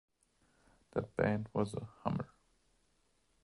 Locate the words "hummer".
2.03-2.27